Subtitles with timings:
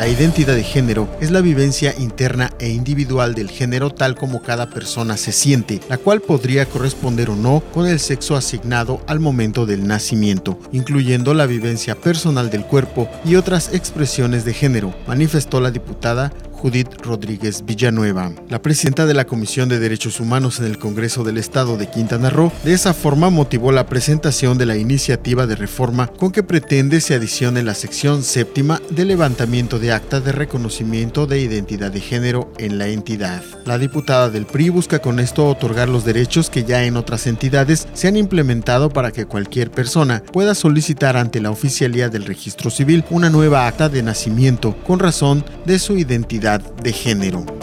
[0.00, 4.70] La identidad de género es la vivencia interna e individual del género tal como cada
[4.70, 9.66] persona se siente, la cual podría corresponder o no con el sexo asignado al momento
[9.66, 15.70] del nacimiento, incluyendo la vivencia personal del cuerpo y otras expresiones de género, manifestó la
[15.70, 21.24] diputada Judith Rodríguez Villanueva, la presidenta de la Comisión de Derechos Humanos en el Congreso
[21.24, 22.52] del Estado de Quintana Roo.
[22.64, 27.14] De esa forma motivó la presentación de la iniciativa de reforma con que pretende se
[27.14, 32.76] adicione la sección séptima de levantamiento de acta de reconocimiento de identidad de género en
[32.76, 33.42] la entidad.
[33.64, 37.88] La diputada del PRI busca con esto otorgar los derechos que ya en otras entidades
[37.94, 43.02] se han implementado para que cualquier persona pueda solicitar ante la oficialía del registro civil
[43.08, 47.59] una nueva acta de nacimiento con razón de su identidad de género.